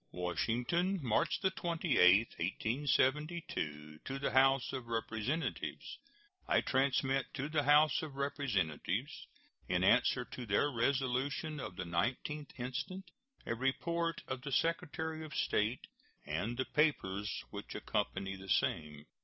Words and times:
]WASHINGTON, 0.13 1.03
March 1.03 1.39
28, 1.41 2.29
1872. 2.39 3.99
To 4.03 4.17
the 4.17 4.31
House 4.31 4.73
of 4.73 4.87
Representatives: 4.87 5.99
I 6.47 6.61
transmit 6.61 7.31
to 7.35 7.47
the 7.47 7.61
House 7.61 8.01
of 8.01 8.15
Representatives, 8.15 9.27
in 9.67 9.83
answer 9.83 10.25
to 10.25 10.47
their 10.47 10.71
resolution 10.71 11.59
of 11.59 11.75
the 11.75 11.83
19th 11.83 12.49
instant, 12.59 13.11
a 13.45 13.53
report 13.53 14.23
of 14.27 14.41
the 14.41 14.51
Secretary 14.51 15.23
of 15.23 15.35
State 15.35 15.85
and 16.25 16.57
the 16.57 16.65
papers 16.65 17.43
which 17.51 17.75
accompany 17.75 18.35
the 18.35 18.49
same. 18.49 19.05